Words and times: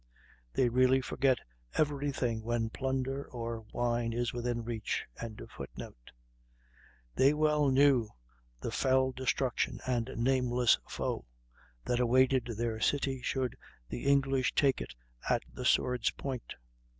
"They 0.53 0.67
really 0.67 0.99
forget 0.99 1.37
every 1.75 2.11
thing 2.11 2.41
when 2.41 2.71
plunder 2.71 3.23
or 3.27 3.67
wine 3.71 4.13
is 4.13 4.33
within 4.33 4.63
reach."]; 4.63 5.05
they 7.13 7.35
well 7.35 7.69
knew 7.69 8.09
the 8.59 8.71
fell 8.71 9.11
destruction 9.11 9.79
and 9.85 10.09
nameless 10.17 10.79
woe 10.97 11.25
that 11.85 11.99
awaited 11.99 12.45
their 12.57 12.79
city 12.79 13.21
should 13.21 13.55
the 13.89 14.07
English 14.07 14.55
take 14.55 14.81
it 14.81 14.95
at 15.29 15.43
the 15.53 15.65
sword's 15.65 16.09
point. 16.09 16.53